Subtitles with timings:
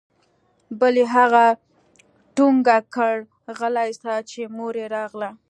[0.79, 1.45] بل يې هغه
[2.35, 3.15] ټونګه كړ
[3.57, 5.29] غلى سه چې مور يې راغله.